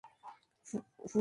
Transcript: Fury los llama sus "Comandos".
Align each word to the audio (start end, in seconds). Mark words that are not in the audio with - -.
Fury 0.01 0.13
los 0.15 0.23
llama 0.23 0.35
sus 0.63 0.81
"Comandos". 0.81 1.13